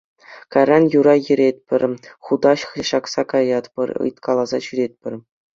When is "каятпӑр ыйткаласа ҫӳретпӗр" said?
3.35-5.13